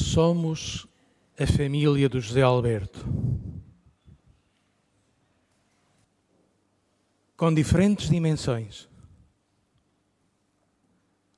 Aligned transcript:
Somos 0.00 0.88
a 1.38 1.46
família 1.46 2.08
do 2.08 2.20
José 2.20 2.40
Alberto. 2.40 3.04
Com 7.36 7.52
diferentes 7.52 8.08
dimensões, 8.08 8.88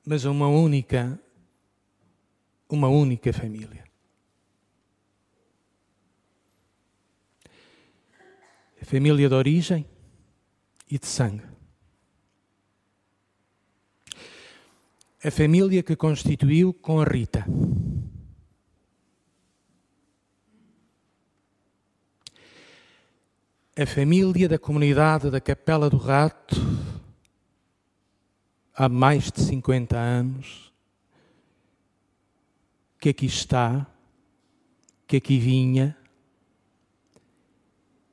mas 0.05 0.23
uma 0.23 0.47
única, 0.47 1.19
uma 2.69 2.87
única 2.87 3.33
família. 3.33 3.83
A 8.81 8.85
família 8.85 9.27
de 9.27 9.35
origem 9.35 9.85
e 10.89 10.97
de 10.97 11.05
sangue. 11.05 11.43
A 15.21 15.29
família 15.29 15.83
que 15.83 15.97
constituiu 15.97 16.73
com 16.73 17.01
a 17.01 17.03
Rita. 17.03 17.45
A 23.75 23.87
família 23.87 24.47
da 24.47 24.59
comunidade 24.59 25.31
da 25.31 25.41
Capela 25.41 25.89
do 25.89 25.97
Rato, 25.97 26.55
há 28.75 28.87
mais 28.87 29.31
de 29.31 29.41
50 29.41 29.97
anos, 29.97 30.71
que 32.99 33.09
aqui 33.09 33.25
está, 33.25 33.87
que 35.07 35.17
aqui 35.17 35.39
vinha 35.39 35.97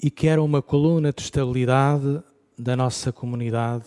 e 0.03 0.11
que 0.11 0.27
era 0.27 0.43
uma 0.43 0.63
coluna 0.63 1.13
de 1.13 1.21
estabilidade 1.21 2.23
da 2.59 2.75
nossa 2.75 3.13
comunidade 3.13 3.85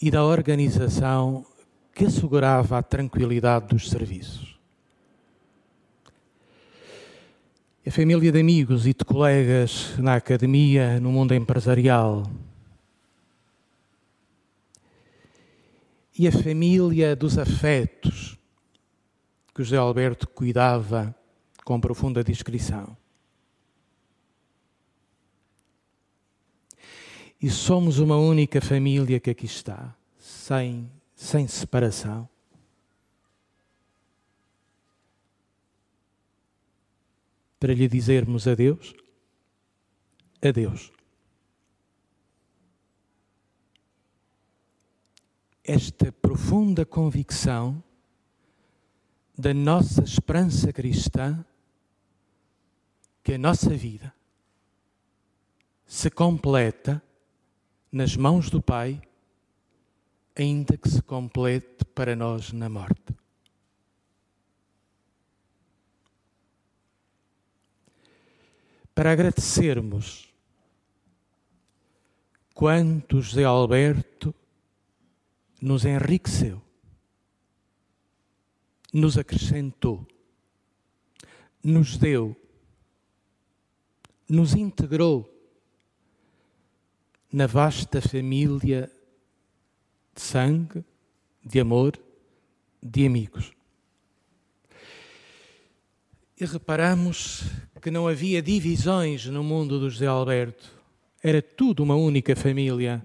e 0.00 0.10
da 0.10 0.24
organização 0.24 1.44
que 1.94 2.06
assegurava 2.06 2.78
a 2.78 2.82
tranquilidade 2.82 3.68
dos 3.68 3.90
serviços. 3.90 4.53
A 7.86 7.90
família 7.90 8.32
de 8.32 8.40
amigos 8.40 8.86
e 8.86 8.94
de 8.94 9.04
colegas 9.04 9.94
na 9.98 10.14
academia, 10.14 10.98
no 10.98 11.12
mundo 11.12 11.34
empresarial. 11.34 12.22
E 16.18 16.26
a 16.26 16.32
família 16.32 17.14
dos 17.14 17.36
afetos, 17.36 18.38
que 19.54 19.62
José 19.62 19.76
Alberto 19.76 20.26
cuidava 20.26 21.14
com 21.62 21.78
profunda 21.78 22.24
discrição. 22.24 22.96
E 27.40 27.50
somos 27.50 27.98
uma 27.98 28.16
única 28.16 28.62
família 28.62 29.20
que 29.20 29.28
aqui 29.28 29.44
está, 29.44 29.94
sem, 30.18 30.90
sem 31.14 31.46
separação. 31.46 32.26
Para 37.64 37.72
lhe 37.72 37.88
dizermos 37.88 38.46
adeus? 38.46 38.94
Adeus. 40.46 40.92
Esta 45.64 46.12
profunda 46.12 46.84
convicção 46.84 47.82
da 49.34 49.54
nossa 49.54 50.02
esperança 50.02 50.74
cristã 50.74 51.42
que 53.22 53.32
a 53.32 53.38
nossa 53.38 53.70
vida 53.70 54.12
se 55.86 56.10
completa 56.10 57.02
nas 57.90 58.14
mãos 58.14 58.50
do 58.50 58.60
Pai, 58.60 59.00
ainda 60.36 60.76
que 60.76 60.90
se 60.90 61.00
complete 61.00 61.82
para 61.94 62.14
nós 62.14 62.52
na 62.52 62.68
morte. 62.68 63.03
Para 68.94 69.10
agradecermos 69.10 70.32
quanto 72.54 73.20
José 73.20 73.42
Alberto 73.44 74.32
nos 75.60 75.84
enriqueceu, 75.84 76.62
nos 78.92 79.18
acrescentou, 79.18 80.06
nos 81.62 81.96
deu, 81.96 82.36
nos 84.28 84.54
integrou 84.54 85.30
na 87.32 87.48
vasta 87.48 88.00
família 88.00 88.88
de 90.14 90.20
sangue, 90.20 90.84
de 91.42 91.58
amor, 91.58 91.98
de 92.80 93.04
amigos. 93.04 93.52
E 96.38 96.44
reparamos 96.44 97.42
que 97.84 97.90
não 97.90 98.08
havia 98.08 98.40
divisões 98.40 99.26
no 99.26 99.44
mundo 99.44 99.78
do 99.78 99.90
José 99.90 100.06
Alberto. 100.06 100.72
Era 101.22 101.42
tudo 101.42 101.82
uma 101.82 101.94
única 101.94 102.34
família. 102.34 103.04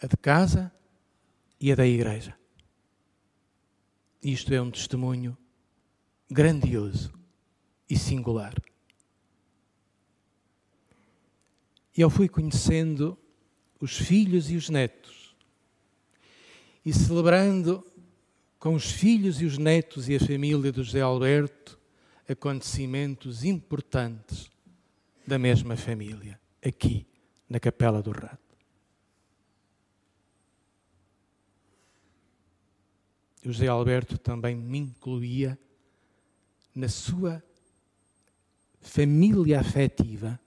A 0.00 0.06
de 0.06 0.16
casa 0.16 0.72
e 1.60 1.72
a 1.72 1.74
da 1.74 1.84
igreja. 1.84 2.38
Isto 4.22 4.54
é 4.54 4.62
um 4.62 4.70
testemunho 4.70 5.36
grandioso 6.30 7.12
e 7.90 7.98
singular. 7.98 8.54
E 11.96 12.02
eu 12.02 12.08
fui 12.08 12.28
conhecendo 12.28 13.18
os 13.80 13.96
filhos 13.96 14.48
e 14.48 14.54
os 14.54 14.68
netos 14.70 15.34
e 16.86 16.92
celebrando 16.92 17.84
com 18.64 18.72
os 18.72 18.90
filhos 18.90 19.42
e 19.42 19.44
os 19.44 19.58
netos 19.58 20.08
e 20.08 20.16
a 20.16 20.18
família 20.18 20.72
do 20.72 20.82
José 20.82 21.02
Alberto, 21.02 21.78
acontecimentos 22.26 23.44
importantes 23.44 24.50
da 25.26 25.38
mesma 25.38 25.76
família, 25.76 26.40
aqui 26.64 27.06
na 27.46 27.60
Capela 27.60 28.00
do 28.00 28.10
Rato. 28.10 28.56
O 33.44 33.52
José 33.52 33.66
Alberto 33.66 34.16
também 34.16 34.56
me 34.56 34.78
incluía 34.78 35.58
na 36.74 36.88
sua 36.88 37.44
família 38.80 39.60
afetiva, 39.60 40.40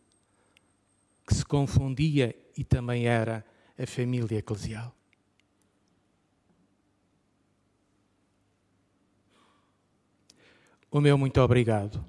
que 1.28 1.36
se 1.36 1.46
confundia 1.46 2.36
e 2.58 2.64
também 2.64 3.06
era 3.06 3.46
a 3.78 3.86
família 3.86 4.40
eclesial. 4.40 4.98
O 10.90 11.02
meu 11.02 11.18
muito 11.18 11.42
obrigado. 11.42 12.04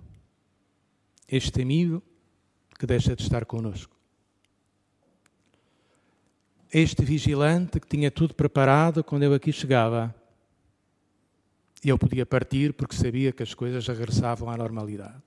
Este 1.29 1.63
amigo 1.63 2.03
que 2.79 2.87
deixa 2.87 3.17
de 3.17 3.23
estar 3.23 3.45
conosco. 3.45 3.97
Este 6.73 7.05
vigilante 7.05 7.81
que 7.81 7.89
tinha 7.89 8.11
tudo 8.11 8.35
preparado 8.35 9.03
quando 9.03 9.25
eu 9.25 9.35
aqui 9.35 9.53
chegava. 9.53 10.15
E 11.85 11.89
eu 11.89 11.99
podia 11.99 12.25
partir 12.25 12.73
porque 12.73 12.95
sabia 12.95 13.33
que 13.33 13.43
as 13.43 13.53
coisas 13.53 13.87
regressavam 13.87 14.49
à 14.49 14.57
normalidade. 14.57 15.23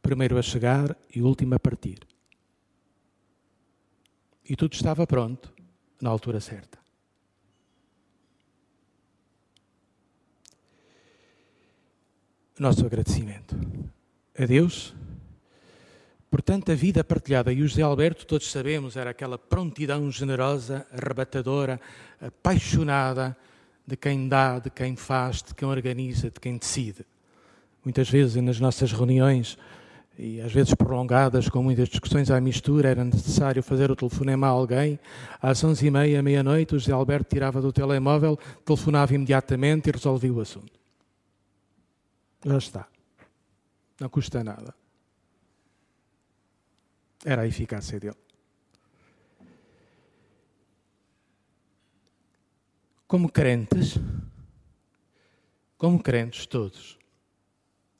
Primeiro 0.00 0.38
a 0.38 0.42
chegar 0.42 0.96
e 1.14 1.20
último 1.20 1.54
a 1.54 1.58
partir. 1.58 1.98
E 4.48 4.54
tudo 4.54 4.74
estava 4.74 5.04
pronto 5.04 5.52
na 6.00 6.10
altura 6.10 6.40
certa. 6.40 6.85
Nosso 12.58 12.86
agradecimento 12.86 13.54
a 14.38 14.46
Deus 14.46 14.94
por 16.30 16.42
tanta 16.42 16.74
vida 16.74 17.04
partilhada. 17.04 17.52
E 17.52 17.62
o 17.62 17.68
José 17.68 17.82
Alberto, 17.82 18.26
todos 18.26 18.50
sabemos, 18.50 18.96
era 18.96 19.10
aquela 19.10 19.38
prontidão 19.38 20.10
generosa, 20.10 20.86
arrebatadora, 20.92 21.80
apaixonada 22.20 23.36
de 23.86 23.96
quem 23.96 24.28
dá, 24.28 24.58
de 24.58 24.70
quem 24.70 24.96
faz, 24.96 25.42
de 25.42 25.54
quem 25.54 25.68
organiza, 25.68 26.30
de 26.30 26.40
quem 26.40 26.56
decide. 26.56 27.06
Muitas 27.84 28.10
vezes 28.10 28.42
nas 28.42 28.58
nossas 28.58 28.90
reuniões, 28.90 29.56
e 30.18 30.40
às 30.40 30.52
vezes 30.52 30.74
prolongadas, 30.74 31.48
com 31.48 31.62
muitas 31.62 31.88
discussões 31.88 32.30
à 32.30 32.40
mistura, 32.40 32.88
era 32.88 33.04
necessário 33.04 33.62
fazer 33.62 33.90
o 33.90 33.96
telefonema 33.96 34.46
a 34.46 34.50
alguém. 34.50 34.98
Às 35.40 35.62
onze 35.62 35.86
e 35.86 35.90
meia, 35.90 36.22
meia-noite, 36.22 36.74
o 36.74 36.78
José 36.78 36.92
Alberto 36.92 37.28
tirava 37.34 37.60
do 37.60 37.72
telemóvel, 37.72 38.38
telefonava 38.64 39.14
imediatamente 39.14 39.88
e 39.88 39.92
resolvia 39.92 40.32
o 40.32 40.40
assunto. 40.40 40.85
Já 42.46 42.58
está. 42.58 42.88
Não 43.98 44.08
custa 44.08 44.44
nada. 44.44 44.72
Era 47.24 47.42
a 47.42 47.46
eficácia 47.46 47.98
dele. 47.98 48.16
Como 53.08 53.30
crentes, 53.30 53.94
como 55.76 56.00
crentes 56.00 56.46
todos, 56.46 56.96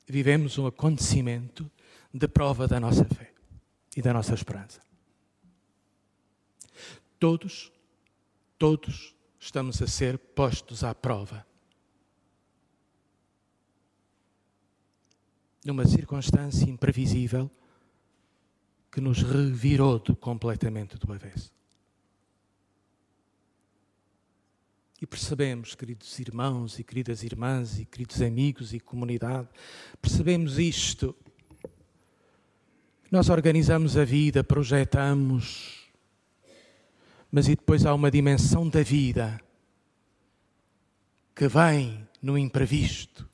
vivemos 0.07 0.57
um 0.57 0.67
acontecimento 0.67 1.69
de 2.13 2.27
prova 2.29 2.67
da 2.69 2.79
nossa 2.79 3.03
fé 3.03 3.33
e 3.97 4.01
da 4.01 4.13
nossa 4.13 4.33
esperança. 4.33 4.81
Todos, 7.19 7.71
todos, 8.57 9.13
estamos 9.39 9.81
a 9.81 9.87
ser 9.87 10.17
postos 10.17 10.83
à 10.83 10.93
prova. 10.93 11.46
Numa 15.67 15.85
circunstância 15.85 16.63
imprevisível 16.63 17.51
que 18.89 19.01
nos 19.01 19.21
revirou 19.21 19.99
do, 19.99 20.15
completamente 20.15 20.97
do 20.97 21.11
avesso. 21.11 21.51
E 25.01 25.05
percebemos, 25.05 25.75
queridos 25.75 26.17
irmãos 26.19 26.79
e 26.79 26.85
queridas 26.85 27.21
irmãs 27.21 27.79
e 27.79 27.85
queridos 27.85 28.21
amigos 28.21 28.73
e 28.73 28.79
comunidade, 28.79 29.49
percebemos 30.01 30.57
isto. 30.57 31.13
Nós 33.11 33.27
organizamos 33.27 33.97
a 33.97 34.05
vida, 34.05 34.45
projetamos, 34.45 35.89
mas 37.29 37.49
e 37.49 37.57
depois 37.57 37.85
há 37.85 37.93
uma 37.93 38.09
dimensão 38.09 38.69
da 38.69 38.81
vida 38.83 39.37
que 41.35 41.49
vem 41.49 42.07
no 42.21 42.37
imprevisto 42.37 43.27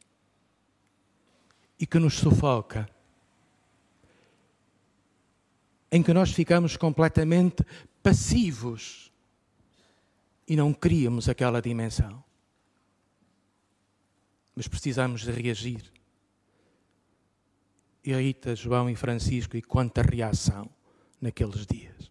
e 1.84 1.86
que 1.86 2.00
nos 2.00 2.14
sufoca, 2.14 2.90
em 5.92 6.02
que 6.02 6.14
nós 6.14 6.32
ficamos 6.32 6.78
completamente 6.78 7.62
passivos 8.02 9.12
e 10.48 10.56
não 10.56 10.74
queríamos 10.74 11.28
aquela 11.28 11.62
dimensão. 11.62 12.24
Mas 14.56 14.66
precisamos 14.66 15.24
de 15.24 15.32
reagir. 15.32 15.92
E 18.02 18.14
Rita, 18.14 18.56
João 18.56 18.90
e 18.90 18.96
Francisco, 18.96 19.58
e 19.58 19.62
quanta 19.62 20.02
reação 20.02 20.70
naqueles 21.20 21.66
dias. 21.66 22.10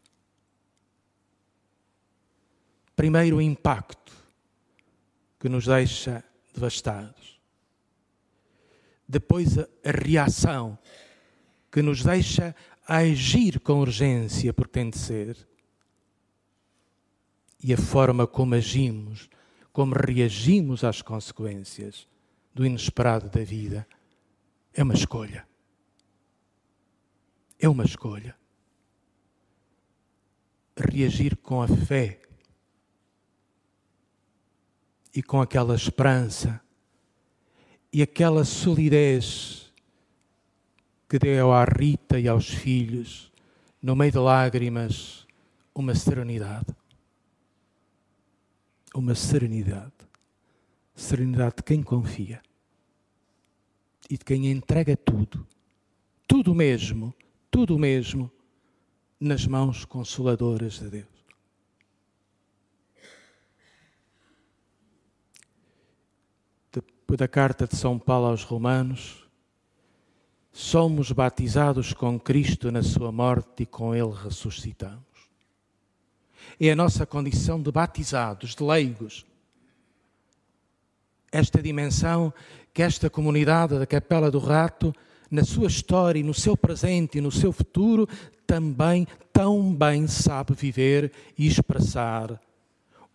Primeiro, 2.94 3.38
o 3.38 3.40
impacto 3.40 4.12
que 5.40 5.48
nos 5.48 5.64
deixa 5.64 6.22
devastados. 6.52 7.31
Depois, 9.12 9.58
a 9.58 9.66
reação 9.84 10.78
que 11.70 11.82
nos 11.82 12.02
deixa 12.02 12.56
agir 12.88 13.60
com 13.60 13.74
urgência, 13.78 14.54
porque 14.54 14.72
tem 14.72 14.88
de 14.88 14.96
ser 14.96 15.46
e 17.62 17.74
a 17.74 17.76
forma 17.76 18.26
como 18.26 18.54
agimos, 18.54 19.28
como 19.70 19.94
reagimos 19.94 20.82
às 20.82 21.02
consequências 21.02 22.08
do 22.54 22.64
inesperado 22.64 23.28
da 23.28 23.44
vida, 23.44 23.86
é 24.72 24.82
uma 24.82 24.94
escolha. 24.94 25.46
É 27.60 27.68
uma 27.68 27.84
escolha. 27.84 28.34
Reagir 30.74 31.36
com 31.36 31.60
a 31.60 31.68
fé 31.68 32.22
e 35.14 35.22
com 35.22 35.38
aquela 35.38 35.74
esperança 35.74 36.62
e 37.92 38.02
aquela 38.02 38.44
solidez 38.44 39.72
que 41.08 41.18
deu 41.18 41.52
à 41.52 41.64
Rita 41.64 42.18
e 42.18 42.26
aos 42.26 42.48
filhos, 42.48 43.30
no 43.82 43.94
meio 43.94 44.12
de 44.12 44.18
lágrimas, 44.18 45.26
uma 45.74 45.94
serenidade 45.94 46.74
uma 48.94 49.14
serenidade. 49.14 49.92
Serenidade 50.94 51.56
de 51.56 51.62
quem 51.62 51.82
confia 51.82 52.42
e 54.10 54.18
de 54.18 54.24
quem 54.24 54.50
entrega 54.50 54.94
tudo, 54.94 55.46
tudo 56.28 56.54
mesmo, 56.54 57.14
tudo 57.50 57.78
mesmo, 57.78 58.30
nas 59.18 59.46
mãos 59.46 59.86
consoladoras 59.86 60.74
de 60.74 60.90
Deus. 60.90 61.06
Depois 66.54 66.61
da 67.16 67.28
carta 67.28 67.66
de 67.66 67.76
São 67.76 67.98
Paulo 67.98 68.28
aos 68.28 68.42
Romanos, 68.42 69.28
somos 70.50 71.12
batizados 71.12 71.92
com 71.92 72.18
Cristo 72.18 72.70
na 72.70 72.82
sua 72.82 73.12
morte 73.12 73.64
e 73.64 73.66
com 73.66 73.94
Ele 73.94 74.12
ressuscitamos 74.12 75.12
é 76.60 76.72
a 76.72 76.76
nossa 76.76 77.06
condição 77.06 77.60
de 77.60 77.70
batizados, 77.70 78.54
de 78.54 78.62
leigos. 78.62 79.24
Esta 81.30 81.62
dimensão 81.62 82.32
que 82.74 82.82
esta 82.82 83.08
comunidade 83.10 83.78
da 83.78 83.86
Capela 83.86 84.30
do 84.30 84.38
Rato, 84.38 84.94
na 85.30 85.44
sua 85.44 85.66
história 85.66 86.20
e 86.20 86.22
no 86.22 86.34
seu 86.34 86.56
presente 86.56 87.18
e 87.18 87.20
no 87.20 87.30
seu 87.30 87.52
futuro, 87.52 88.08
também 88.46 89.06
tão 89.32 89.74
bem 89.74 90.06
sabe 90.06 90.54
viver 90.54 91.12
e 91.38 91.46
expressar 91.46 92.40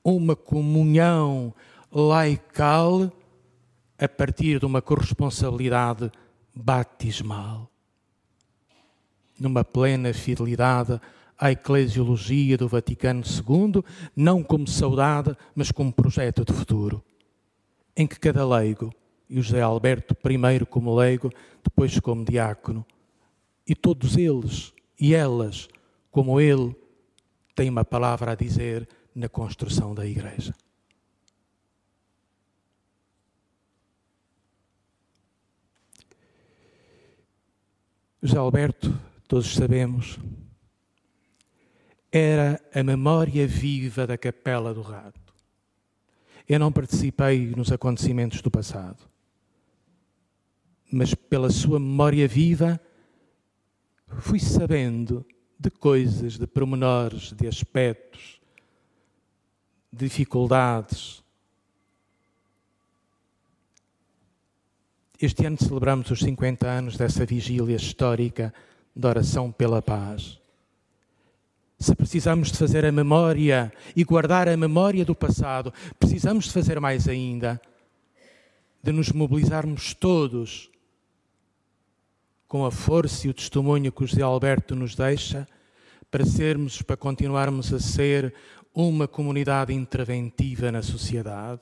uma 0.04 0.36
comunhão 0.36 1.54
laical 1.92 3.12
a 4.00 4.08
partir 4.08 4.60
de 4.60 4.66
uma 4.66 4.82
corresponsabilidade 4.82 6.12
batismal, 6.54 7.70
numa 9.40 9.64
plena 9.64 10.14
fidelidade 10.14 11.00
à 11.38 11.52
eclesiologia 11.52 12.58
do 12.58 12.68
Vaticano 12.68 13.24
II, 13.24 13.84
não 14.16 14.44
como 14.44 14.68
saudade, 14.68 15.36
mas 15.56 15.72
como 15.72 15.94
projeto 15.94 16.44
de 16.44 16.54
futuro, 16.54 17.04
em 17.96 18.08
que 18.08 18.20
cada 18.20 18.46
leigo, 18.46 18.94
e 19.30 19.40
o 19.40 19.44
José 19.44 19.62
Alberto 19.62 20.16
primeiro 20.16 20.66
como 20.66 20.96
leigo, 20.96 21.32
depois 21.64 22.00
como 22.00 22.24
diácono, 22.24 22.86
e 23.68 23.76
todos 23.76 24.16
eles 24.16 24.74
e 25.00 25.14
elas, 25.14 25.68
como 26.10 26.40
ele, 26.40 26.76
têm 27.56 27.70
uma 27.70 27.84
palavra 27.84 28.32
a 28.32 28.36
dizer 28.36 28.88
na 29.14 29.28
construção 29.28 29.94
da 29.94 30.06
igreja. 30.06 30.54
José 38.28 38.40
Alberto, 38.40 38.94
todos 39.26 39.54
sabemos, 39.54 40.20
era 42.12 42.62
a 42.74 42.84
memória 42.84 43.48
viva 43.48 44.06
da 44.06 44.18
Capela 44.18 44.74
do 44.74 44.82
Rato. 44.82 45.34
Eu 46.46 46.60
não 46.60 46.70
participei 46.70 47.48
nos 47.56 47.72
acontecimentos 47.72 48.42
do 48.42 48.52
passado, 48.52 49.02
mas 50.92 51.14
pela 51.14 51.50
sua 51.50 51.80
memória 51.80 52.28
viva 52.28 52.78
fui 54.20 54.42
sabendo 54.42 55.26
de 55.58 55.72
coisas, 55.72 56.38
de 56.38 56.46
pormenores, 56.46 57.32
de 57.32 57.48
aspectos, 57.48 58.42
de 59.90 60.04
dificuldades. 60.04 61.24
Este 65.20 65.48
ano 65.48 65.58
celebramos 65.58 66.12
os 66.12 66.20
50 66.20 66.68
anos 66.68 66.96
dessa 66.96 67.26
vigília 67.26 67.76
histórica 67.76 68.54
da 68.96 69.10
oração 69.10 69.52
pela 69.52 69.82
paz. 69.82 70.40
Se 71.80 71.96
precisamos 71.96 72.52
de 72.52 72.58
fazer 72.58 72.86
a 72.86 72.92
memória 72.92 73.74
e 73.96 74.04
guardar 74.04 74.48
a 74.48 74.56
memória 74.56 75.04
do 75.04 75.16
passado, 75.16 75.74
precisamos 76.00 76.46
de 76.46 76.52
fazer 76.52 76.80
mais 76.80 77.08
ainda, 77.08 77.60
de 78.84 78.92
nos 78.92 79.12
mobilizarmos 79.12 79.96
todos 79.96 80.70
com 82.48 82.64
a 82.64 82.72
força 82.72 83.26
e 83.26 83.30
o 83.32 83.34
testemunho 83.34 83.92
que 83.92 84.04
o 84.04 84.08
José 84.08 84.22
Alberto 84.22 84.76
nos 84.76 84.96
deixa, 84.96 85.48
para 86.12 86.26
sermos, 86.26 86.82
para 86.84 86.96
continuarmos 86.96 87.74
a 87.74 87.80
ser 87.80 88.34
uma 88.74 89.08
comunidade 89.08 89.74
interventiva 89.74 90.72
na 90.72 90.84
sociedade, 90.84 91.62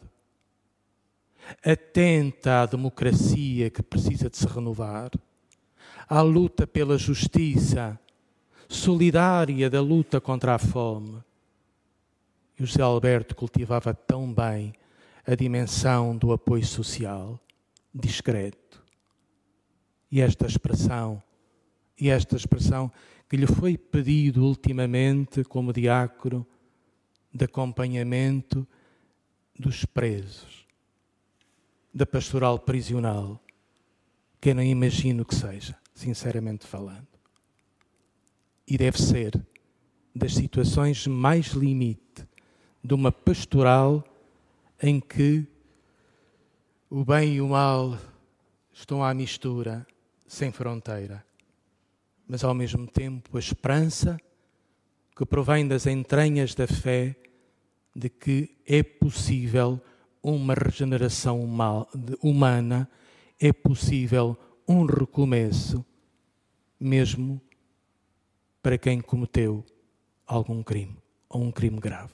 atenta 1.64 2.62
à 2.62 2.66
democracia 2.66 3.70
que 3.70 3.84
precisa 3.84 4.30
de 4.30 4.38
se 4.38 4.48
renovar, 4.48 5.12
à 6.08 6.22
luta 6.22 6.66
pela 6.68 6.98
justiça 6.98 8.00
solidária 8.68 9.70
da 9.70 9.82
luta 9.82 10.20
contra 10.20 10.56
a 10.56 10.60
fome. 10.60 11.24
E 12.58 12.64
o 12.64 12.66
José 12.66 12.82
Alberto 12.82 13.36
cultivava 13.36 13.94
tão 13.94 14.32
bem 14.34 14.74
a 15.25 15.36
dimensão 15.36 16.16
do 16.16 16.32
apoio 16.32 16.66
social, 16.66 17.40
discreto. 17.94 18.84
E 20.12 20.22
esta 20.22 20.46
expressão, 20.46 21.22
e 22.00 22.10
esta 22.10 22.36
expressão 22.36 22.92
que 23.28 23.36
lhe 23.36 23.48
foi 23.48 23.78
pedido 23.78 24.44
ultimamente 24.44 25.44
como 25.44 25.74
diácono 25.74 26.46
de 27.34 27.46
acompanhamento 27.46 28.66
dos 29.58 29.84
presos, 29.84 30.65
da 31.96 32.06
pastoral 32.06 32.60
prisional, 32.60 33.42
que 34.42 34.50
eu 34.50 34.56
não 34.56 34.62
imagino 34.62 35.24
que 35.24 35.34
seja, 35.34 35.78
sinceramente 35.94 36.68
falando. 36.68 37.08
E 38.68 38.78
deve 38.78 39.02
ser 39.02 39.42
das 40.14 40.34
situações 40.34 41.08
mais 41.08 41.48
limite 41.54 42.28
de 42.84 42.94
uma 42.94 43.14
pastoral 43.14 44.04
em 44.84 45.00
que 45.00 45.48
o 46.90 47.06
bem 47.06 47.36
e 47.36 47.42
o 47.42 47.48
mal 47.48 47.98
estão 48.74 49.02
à 49.02 49.14
mistura, 49.14 49.88
sem 50.28 50.52
fronteira, 50.52 51.25
mas 52.28 52.44
ao 52.44 52.54
mesmo 52.54 52.86
tempo 52.88 53.38
a 53.38 53.40
esperança 53.40 54.20
que 55.16 55.25
provém 55.25 55.66
das 55.66 55.88
entranhas 55.88 56.54
da 56.54 56.68
fé 56.68 57.16
de 57.96 58.10
que 58.10 58.58
é 58.68 58.84
possível 58.84 59.82
uma 60.34 60.55
regeneração 60.55 61.44
humana, 62.22 62.89
é 63.39 63.53
possível 63.53 64.36
um 64.67 64.86
recomeço, 64.86 65.86
mesmo 66.79 67.39
para 68.62 68.77
quem 68.77 69.01
cometeu 69.01 69.63
algum 70.25 70.63
crime 70.63 70.98
ou 71.29 71.44
um 71.44 71.51
crime 71.51 71.79
grave. 71.79 72.13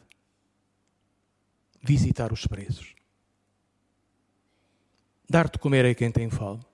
Visitar 1.81 2.33
os 2.33 2.45
presos. 2.45 2.93
Dar 5.29 5.49
de 5.49 5.57
comer 5.57 5.85
a 5.85 5.95
quem 5.95 6.11
tem 6.11 6.29
fome. 6.29 6.65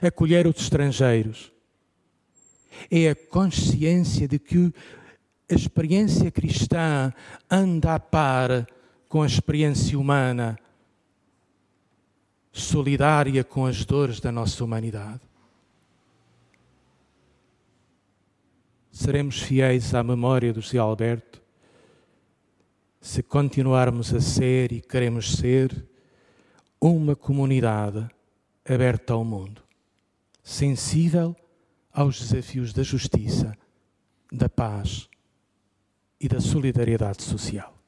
Acolher 0.00 0.46
os 0.46 0.56
estrangeiros. 0.56 1.52
É 2.88 3.10
a 3.10 3.16
consciência 3.16 4.28
de 4.28 4.38
que 4.38 4.72
a 5.50 5.54
experiência 5.54 6.30
cristã 6.30 7.12
anda 7.50 7.96
a 7.96 7.98
par 7.98 8.66
com 9.12 9.20
a 9.20 9.26
experiência 9.26 9.98
humana, 9.98 10.58
solidária 12.50 13.44
com 13.44 13.66
as 13.66 13.84
dores 13.84 14.20
da 14.20 14.32
nossa 14.32 14.64
humanidade. 14.64 15.20
Seremos 18.90 19.42
fiéis 19.42 19.94
à 19.94 20.02
memória 20.02 20.50
do 20.50 20.62
José 20.62 20.78
Alberto 20.78 21.42
se 23.02 23.22
continuarmos 23.22 24.14
a 24.14 24.20
ser 24.22 24.72
e 24.72 24.80
queremos 24.80 25.34
ser 25.34 25.86
uma 26.80 27.14
comunidade 27.14 28.08
aberta 28.66 29.12
ao 29.12 29.26
mundo, 29.26 29.62
sensível 30.42 31.36
aos 31.92 32.18
desafios 32.18 32.72
da 32.72 32.82
justiça, 32.82 33.54
da 34.32 34.48
paz 34.48 35.06
e 36.18 36.26
da 36.26 36.40
solidariedade 36.40 37.22
social. 37.22 37.81